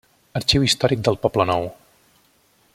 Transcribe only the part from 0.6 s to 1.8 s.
Històric del Poblenou.